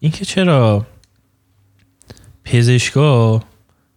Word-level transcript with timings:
اینکه 0.00 0.24
چرا 0.24 0.86
پزشکا 2.44 3.42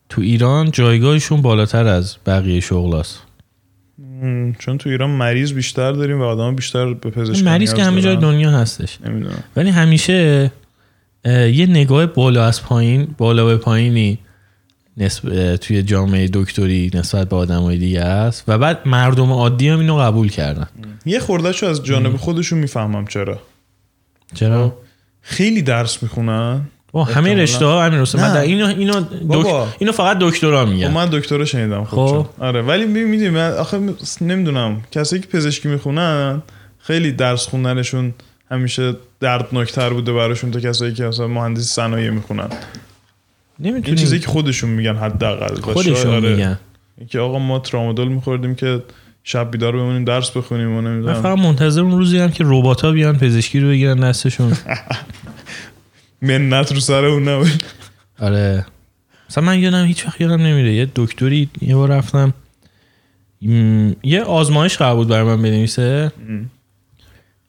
تو 0.09 0.21
ایران 0.21 0.71
جایگاهشون 0.71 1.41
بالاتر 1.41 1.87
از 1.87 2.17
بقیه 2.25 2.59
شغلاست 2.59 3.21
م، 4.23 4.51
چون 4.59 4.77
تو 4.77 4.89
ایران 4.89 5.09
مریض 5.09 5.53
بیشتر 5.53 5.91
داریم 5.91 6.21
و 6.21 6.23
آدم 6.23 6.55
بیشتر 6.55 6.93
به 6.93 7.09
پزشک 7.09 7.43
مریض 7.43 7.73
که 7.73 7.83
همه 7.83 8.01
جای 8.01 8.15
دنیا 8.15 8.51
هستش. 8.51 9.01
نمی‌دونم. 9.05 9.43
ولی 9.55 9.69
همیشه 9.69 10.51
یه 11.25 11.65
نگاه 11.65 12.05
بالا 12.05 12.45
از 12.45 12.63
پایین 12.63 13.15
بالا 13.17 13.45
به 13.45 13.57
پایینی 13.57 14.19
نسب... 14.97 15.55
توی 15.55 15.83
جامعه 15.83 16.29
دکتری 16.33 16.91
نسبت 16.93 17.29
به 17.29 17.35
آدمای 17.35 17.77
دیگه 17.77 18.01
است 18.01 18.43
و 18.47 18.57
بعد 18.57 18.87
مردم 18.87 19.31
عادی 19.31 19.69
هم 19.69 19.79
اینو 19.79 19.97
قبول 19.97 20.29
کردن. 20.29 20.67
یه 21.05 21.19
خوردهشو 21.19 21.65
از 21.65 21.83
جانب 21.83 22.17
خودشون 22.17 22.59
می‌فهمم 22.59 23.07
چرا. 23.07 23.39
چرا؟ 24.33 24.77
خیلی 25.21 25.61
درس 25.61 26.03
می‌خونن. 26.03 26.61
با 26.91 27.03
همه. 27.03 27.33
رشته 27.33 27.65
ها 27.65 27.83
همین 27.85 27.99
رسته 27.99 28.21
من. 28.21 28.33
در 28.33 28.41
اینو 28.41 28.65
اینو 28.65 29.01
بابا. 29.23 29.65
دک... 29.65 29.75
اینو 29.79 29.91
فقط 29.91 30.17
دکترا 30.19 30.65
خب 30.65 30.71
میگن 30.71 30.91
من 30.91 31.05
دکترا 31.05 31.45
شنیدم 31.45 31.83
خب 31.83 32.07
خب. 32.07 32.27
آره 32.39 32.61
ولی 32.61 32.85
می‌دونی 32.85 33.29
من 33.29 33.51
آخه 33.51 33.79
نمی‌دونم. 34.21 34.81
کسایی 34.91 35.21
که 35.21 35.27
پزشکی 35.27 35.67
می‌خونن 35.67 36.41
خیلی 36.79 37.11
درس 37.11 37.47
خوندنشون 37.47 38.13
همیشه 38.51 38.93
دردناکتر 39.19 39.89
بوده 39.89 40.13
براشون 40.13 40.51
تا 40.51 40.59
کسایی 40.59 40.93
که 40.93 41.03
مثلا 41.03 41.27
مهندسی 41.27 41.65
صنایع 41.65 42.09
می‌خونن. 42.09 42.47
این 43.59 43.73
نمی‌تونی 43.73 43.97
چیزی 43.97 44.19
که 44.19 44.27
خودشون 44.27 44.69
میگن 44.69 44.95
حداقل. 44.95 45.61
خودشون 45.61 46.13
آره. 46.13 46.35
میگن. 46.35 46.59
که 47.09 47.19
آقا 47.19 47.39
ما 47.39 47.59
ترامادول 47.59 48.07
میخوردیم 48.07 48.55
که 48.55 48.83
شب 49.23 49.51
بیدار 49.51 49.71
بمونیم 49.71 50.05
درس 50.05 50.31
بخونیم 50.31 50.71
و 50.71 50.81
من 50.81 50.91
نمی‌دونم 50.91 51.21
فقط 51.21 51.37
منتظر 51.37 51.81
اون 51.81 51.91
روزی 51.91 52.17
هم 52.17 52.31
که 52.31 52.43
ربات 52.47 52.85
بیان 52.85 53.17
پزشکی 53.17 53.59
رو 53.59 53.67
بگیرن 53.67 53.99
دستشون. 53.99 54.53
منت 56.21 56.71
رو 56.71 56.79
سر 56.79 57.05
اون 57.05 57.27
نبود. 57.27 57.63
آره. 58.19 58.65
مثلا 59.29 59.43
من 59.43 59.59
یادم 59.59 59.85
هیچ 59.85 60.05
وقت 60.05 60.21
یادم 60.21 60.41
نمیره. 60.41 60.73
یه 60.73 60.91
دکتری 60.95 61.49
یه 61.61 61.75
بار 61.75 61.89
رفتم. 61.89 62.33
م، 63.41 63.91
یه 64.03 64.23
آزمایش 64.23 64.77
قرار 64.77 64.95
بود 64.95 65.07
برای 65.07 65.23
من 65.23 65.41
بنویسه. 65.41 66.11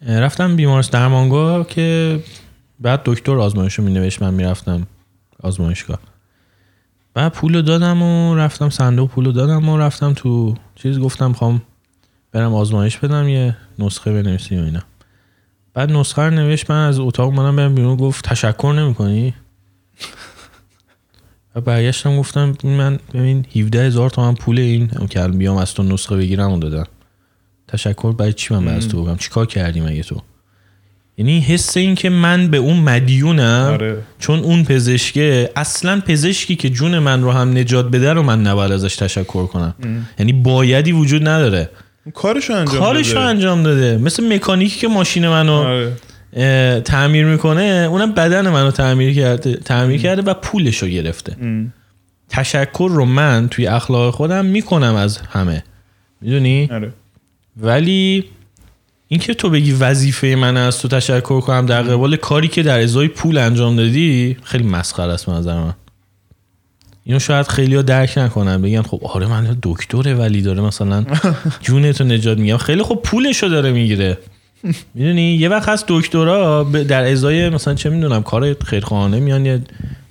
رفتم 0.07 0.57
بیمارستان 0.57 1.01
درمانگاه 1.01 1.67
که 1.67 2.21
بعد 2.81 3.01
دکتر 3.05 3.39
آزمایش 3.39 3.75
رو 3.75 3.85
مینوشت. 3.85 4.23
من 4.23 4.35
می‌رفتم 4.35 4.87
آزمایشگاه. 5.43 5.99
بعد 7.15 7.33
پولو 7.33 7.63
دادم 7.63 8.03
و 8.03 8.37
رفتم 8.37 8.71
صندوق 8.71 9.11
پولو 9.11 9.33
دادم 9.33 9.69
و 9.69 9.79
رفتم 9.79 10.13
تو 10.13 10.55
چیز 10.75 10.99
گفتم 10.99 11.33
خوام 11.33 11.63
برم 12.33 12.55
آزمایش 12.55 12.99
بدم 12.99 13.29
یه 13.29 13.57
نسخه 13.79 14.13
بنویسیم 14.13 14.61
و 14.61 14.65
اینا. 14.65 14.81
بعد 15.75 15.93
نسخه 15.93 16.23
رو 16.23 16.31
نوشت 16.31 16.71
من 16.71 16.89
از 16.89 16.99
اتاق 16.99 17.27
اومدم 17.27 17.57
برم 17.57 17.75
بیرون 17.75 17.97
گفت 17.97 18.29
تشکر 18.29 18.75
نمی‌کنی؟ 18.77 19.35
و 21.55 21.61
برگشتم 21.61 22.17
گفتم 22.17 22.55
من 22.65 22.99
ببین 23.15 23.47
17 23.57 23.87
هزار 23.87 24.11
تومن 24.11 24.35
پول 24.35 24.59
این 24.59 24.91
الان 25.17 25.39
بیام 25.39 25.57
از 25.57 25.75
تو 25.75 25.83
نسخه 25.83 26.17
بگیرم 26.17 26.53
و 26.53 26.59
دادم. 26.59 26.87
تشکر 27.69 28.13
برای 28.13 28.33
چی 28.33 28.55
من 28.55 28.69
از 28.69 28.89
تو 28.89 29.05
بگم؟ 29.05 29.17
چیکار 29.17 29.47
کردی 29.47 29.81
مگه 29.81 30.03
تو؟ 30.03 30.23
یعنی 31.19 31.41
حس 31.41 31.77
این 31.77 31.95
که 31.95 32.11
من 32.11 32.49
به 32.49 32.57
اون 32.57 32.77
مدیونم 32.77 33.71
آره. 33.73 34.03
چون 34.19 34.39
اون 34.39 34.65
پزشکه 34.65 35.51
اصلا 35.57 36.01
پزشکی 36.01 36.57
که 36.57 36.71
جون 36.71 36.99
من 36.99 37.23
رو 37.23 37.31
هم 37.33 37.59
نجات 37.59 37.91
بده 37.91 38.13
رو 38.13 38.23
من 38.23 38.43
نباید 38.43 38.73
ازش 38.73 38.97
تشکر 38.97 39.47
کنم. 39.47 39.75
یعنی 40.19 40.33
بایدی 40.33 40.93
وجود 40.93 41.29
نداره. 41.29 41.71
کارشو 42.15 42.53
انجام 42.53 42.79
کارش 42.79 43.09
رو 43.09 43.21
بده. 43.21 43.29
انجام 43.29 43.63
داده. 43.63 43.99
مثل 43.99 44.35
مکانیکی 44.35 44.81
که 44.81 44.89
ماشین 44.89 45.29
منو 45.29 45.53
آره. 45.53 45.93
تعمیر 46.81 47.25
می‌کنه 47.27 47.89
اونم 47.91 48.13
بدن 48.13 48.49
منو 48.49 48.71
تعمیر 48.71 49.15
کرده 49.15 49.55
تعمیر 49.55 50.01
کرده 50.01 50.23
و 50.23 50.35
پولش 50.35 50.79
رو 50.79 50.89
گرفته. 50.89 51.37
ام. 51.43 51.73
تشکر 52.29 52.89
رو 52.91 53.05
من 53.05 53.49
توی 53.51 53.67
اخلاق 53.67 54.15
خودم 54.15 54.45
می‌کنم 54.45 54.95
از 54.95 55.19
همه. 55.19 55.65
می‌دونی؟ 56.21 56.69
آره. 56.73 56.93
ولی 57.57 58.25
اینکه 59.09 59.35
تو 59.35 59.51
بگی 59.51 59.73
وظیفه 59.73 60.27
من 60.27 60.57
از 60.57 60.79
تو 60.79 60.89
تشکر 60.89 61.41
کنم 61.41 61.67
در 61.67 61.83
قبال 61.83 62.17
کاری 62.17 62.49
که 62.49 62.63
در 62.63 62.81
ازای 62.81 63.09
پول 63.09 63.39
انجام 63.39 63.77
دادی 63.77 64.37
خیلی 64.43 64.65
مسخره 64.65 65.13
است 65.13 65.27
به 65.27 65.33
نظر 65.33 65.55
من. 65.55 65.75
اینو 67.05 67.19
شاید 67.19 67.47
خیلی 67.47 67.75
ها 67.75 67.83
درک 67.83 68.19
نکنن 68.19 68.63
بگن 68.63 68.83
خب 68.83 69.01
آره 69.05 69.27
من 69.27 69.57
دکتره 69.63 70.15
ولی 70.15 70.43
داره 70.43 70.61
مثلا 70.61 71.05
جونتو 71.65 72.05
نجات 72.05 72.39
میگم 72.39 72.57
خیلی 72.57 72.83
خب 72.83 73.01
پولشو 73.05 73.49
داره 73.49 73.73
می‌گیره. 73.73 74.19
می‌دونی؟ 74.95 75.35
یه 75.35 75.49
وقت 75.49 75.69
هست 75.69 75.85
دکترا 75.89 76.63
در 76.63 77.11
ازای 77.13 77.49
مثلا 77.49 77.75
چه 77.75 77.91
می‌دونم 77.91 78.23
کار 78.23 78.55
خیرخواهانه 78.55 79.21
میان 79.21 79.47
یه 79.47 79.63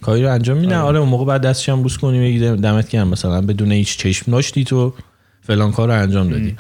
کاری 0.02 0.24
رو 0.24 0.32
انجام 0.32 0.58
میدن. 0.58 0.78
آره. 0.78 1.00
اون 1.00 1.10
موقع 1.10 1.26
بعد 1.26 1.42
دستش 1.42 1.70
هم 1.70 1.82
بوس 1.82 1.98
کنی 1.98 2.20
بگی 2.20 2.40
دمت 2.40 2.90
گرم 2.90 3.08
مثلا 3.08 3.42
بدون 3.42 3.72
هیچ 3.72 3.98
چشم 3.98 4.32
داشتی 4.32 4.64
تو 4.64 4.94
فلان 5.42 5.72
کار 5.72 5.88
رو 5.88 6.02
انجام 6.02 6.30
دادی. 6.30 6.56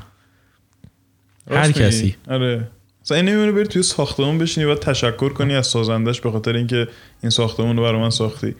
هر. 1.51 1.71
کسی. 1.71 2.15
آره. 2.29 2.67
مثلا 3.03 3.17
این 3.17 3.25
نمیونه 3.25 3.51
بری 3.51 3.67
توی 3.67 3.83
ساختمون 3.83 4.37
بشینی 4.37 4.65
و 4.65 4.75
تشکر 4.75 5.29
کنی 5.29 5.55
از 5.55 5.67
سازندش 5.67 6.21
به 6.21 6.31
خاطر 6.31 6.55
اینکه 6.55 6.87
این 7.23 7.29
ساختمون 7.29 7.77
رو 7.77 7.83
برای 7.83 8.01
من 8.01 8.09
ساختی. 8.09 8.55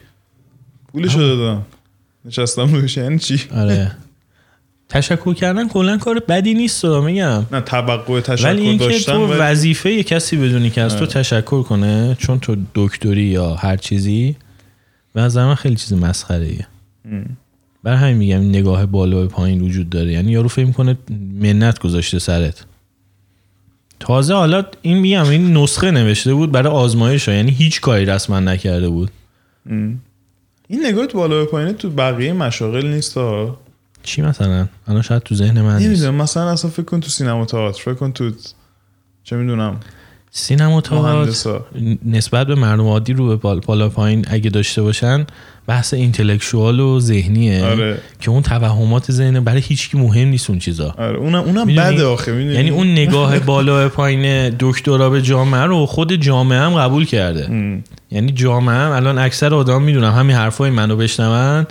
پولشو 0.92 1.18
دادم 1.18 1.62
نشستم 2.24 2.74
روش 2.74 2.96
یعنی 2.96 3.18
چی 3.18 3.40
آره 3.56 3.92
تشکر 4.88 5.34
کردن 5.34 5.68
کلا 5.68 5.98
کار 5.98 6.18
بدی 6.28 6.54
نیست 6.54 6.84
میگم 6.84 7.46
نه 7.52 7.60
توقع 7.60 8.20
تشکر 8.20 8.46
ولی 8.48 8.62
اینکه 8.62 8.84
داشتن 8.84 9.12
تو 9.12 9.26
ولی- 9.26 9.40
وظیفه 9.40 9.90
یه 9.92 10.02
کسی 10.02 10.36
بدونی 10.36 10.70
که 10.70 10.80
از 10.80 10.92
تو 10.92 10.98
آره. 10.98 11.06
تشکر 11.06 11.62
کنه 11.62 12.16
چون 12.18 12.38
تو 12.40 12.56
دکتری 12.74 13.22
یا 13.22 13.54
هر 13.54 13.76
چیزی 13.76 14.36
به 15.14 15.20
نظر 15.20 15.44
من 15.44 15.54
خیلی 15.54 15.76
چیز 15.76 15.92
مسخره 15.92 16.46
ایه. 16.46 16.66
برای 17.82 17.98
همین 17.98 18.16
میگم 18.16 18.40
این 18.40 18.48
نگاه 18.48 18.86
بالا 18.86 19.24
و 19.24 19.28
پایین 19.28 19.60
وجود 19.60 19.90
داره 19.90 20.12
یعنی 20.12 20.32
یارو 20.32 20.48
فکر 20.48 20.70
کنه 20.70 20.98
منت 21.40 21.78
گذاشته 21.78 22.18
سرت 22.18 22.64
تازه 24.00 24.34
حالا 24.34 24.64
این 24.82 24.98
میگم 24.98 25.28
این 25.28 25.56
نسخه 25.56 25.90
نوشته 25.90 26.34
بود 26.34 26.52
برای 26.52 26.72
آزمایش 26.72 27.28
ها. 27.28 27.34
یعنی 27.34 27.50
هیچ 27.50 27.80
کاری 27.80 28.04
رسما 28.04 28.40
نکرده 28.40 28.88
بود 28.88 29.10
ام. 29.70 30.00
این 30.72 30.86
نگاهت 30.86 31.12
بالا 31.12 31.38
به 31.38 31.44
پایینه 31.44 31.72
تو 31.72 31.90
بقیه 31.90 32.32
مشاغل 32.32 32.86
نیست 32.86 33.16
ها. 33.16 33.58
چی 34.02 34.22
مثلا؟ 34.22 34.66
الان 34.88 35.02
شاید 35.02 35.22
تو 35.22 35.34
ذهن 35.34 35.60
من 35.60 35.76
نیست. 35.76 35.86
نمی‌دونم 35.88 36.14
مثلا 36.14 36.50
اصلا 36.50 36.70
فکر 36.70 36.82
کن 36.82 37.00
تو 37.00 37.08
سینما 37.08 37.44
تئاتر 37.44 37.82
فکر 37.82 37.94
کن 37.94 38.12
تو 38.12 38.30
چه 39.24 39.36
می‌دونم 39.36 39.76
سینما 40.30 40.80
تئاتر 40.80 41.60
نسبت 42.06 42.46
به 42.46 42.54
مردم 42.54 42.86
عادی 42.86 43.12
رو 43.12 43.26
به 43.28 43.36
بال- 43.36 43.60
بالا 43.60 43.88
پایین 43.88 44.24
اگه 44.28 44.50
داشته 44.50 44.82
باشن 44.82 45.26
بحث 45.66 45.94
اینتלקچوال 45.94 46.80
و 46.80 47.00
ذهنیه 47.00 47.64
آره. 47.64 47.98
که 48.20 48.30
اون 48.30 48.42
توهمات 48.42 49.12
ذهن 49.12 49.40
برای 49.40 49.60
هیچکی 49.60 49.98
مهم 49.98 50.28
نیست 50.28 50.50
اون 50.50 50.58
چیزا. 50.58 50.94
آره 50.98 51.18
اونم 51.18 51.40
اونم؟ 51.42 51.66
بده 51.66 52.04
آخه 52.04 52.32
می‌دونی؟ 52.32 52.54
یعنی 52.54 52.70
اون 52.70 52.92
نگاه 52.92 53.38
بالا 53.38 53.88
پایین 53.88 54.56
دکترا 54.60 55.10
به 55.10 55.22
جامعه 55.22 55.62
رو 55.62 55.86
خود 55.86 56.12
جامعه 56.14 56.58
هم 56.58 56.74
قبول 56.74 57.04
کرده. 57.04 57.46
ام. 57.50 57.84
یعنی 58.12 58.32
جامعه 58.32 58.74
هم 58.74 58.90
الان 58.90 59.18
اکثر 59.18 59.54
آدم 59.54 59.82
می‌دونم 59.82 60.12
همین 60.12 60.36
حرفای 60.36 60.70
منو 60.70 60.96
بشنون. 60.96 61.66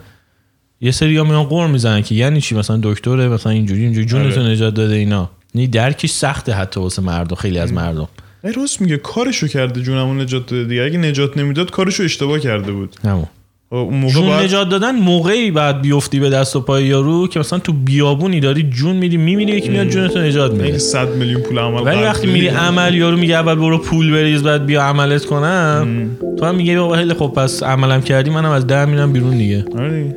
یه 0.82 0.92
سری 0.92 1.18
ها 1.18 1.24
میان 1.24 1.44
قور 1.44 1.68
می‌زنن 1.68 2.02
که 2.02 2.16
یعنی 2.16 2.42
چی؟ 2.42 2.56
مثلا 2.56 2.80
دکتره 2.84 3.28
مثلا 3.28 3.52
اینجوری 3.52 3.84
اینجوری. 3.84 4.06
جونتو 4.06 4.42
آره. 4.42 4.50
نجات 4.50 4.74
داده 4.74 4.96
اینا. 4.96 5.30
یعنی 5.54 5.68
درکش 5.68 6.10
سخته 6.10 6.54
حتی 6.54 6.80
واسه 6.80 7.02
مردم 7.02 7.36
خیلی 7.36 7.60
از 7.60 7.74
مردم. 7.74 8.08
ای 8.44 8.52
راست 8.52 8.82
میگه 8.82 8.98
کارشو 8.98 9.48
کرده 9.48 9.82
جونمون 9.82 10.22
نجات 10.22 10.46
داده 10.46 10.64
دیگه. 10.64 10.84
اگه 10.84 10.98
نجات 10.98 11.38
نمی‌داد 11.38 11.72
کارشو 11.72 12.04
اشتباه 12.04 12.40
کرده 12.40 12.72
بود. 12.72 12.96
همون. 13.04 13.26
اون 13.72 13.98
موقع 13.98 14.14
جون 14.14 14.26
باید 14.26 14.44
نجات 14.44 14.70
دادن 14.70 14.96
موقعی 14.96 15.52
بعد 15.52 15.82
بیفتی 15.82 16.20
به 16.20 16.30
دست 16.30 16.56
و 16.56 16.62
پای 16.62 16.86
یارو 16.86 17.28
که 17.28 17.40
مثلا 17.40 17.60
تو 17.60 17.74
بیابونی 17.74 18.40
داری 18.40 18.64
جون 18.64 18.96
میدی 18.96 19.18
میمیری 19.18 19.52
یکی 19.52 19.70
میاد 19.70 19.88
جونتو 19.88 20.20
نجات 20.20 20.52
میده. 20.52 20.78
100 20.78 21.10
میلیون 21.16 21.42
پول 21.42 21.60
عمل 21.60 21.82
ولی 21.82 22.04
وقتی 22.04 22.28
میری 22.28 22.48
عمل 22.48 22.96
یارو 22.96 23.18
میگه 23.18 23.36
اول 23.36 23.56
برو 23.56 23.78
پول 23.78 24.12
بریز 24.12 24.44
بعد 24.44 24.66
بیا 24.66 24.84
عملت 24.84 25.26
کنم. 25.26 26.10
تو 26.40 26.46
هم 26.46 26.56
میگه 26.56 26.80
بابا 26.80 26.96
خیلی 26.96 27.14
خب 27.14 27.28
پس 27.28 27.64
عملم 27.64 28.02
کردی 28.02 28.30
منم 28.30 28.52
از 28.52 28.68
ده 28.68 28.86
میرم 28.86 29.14
بیرون 29.14 29.38
دیگه. 29.38 29.66
آره 29.80 30.04
دیگه. 30.04 30.16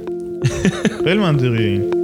خیلی 1.05 1.19
منطقیه 1.19 1.67
این. 1.67 2.04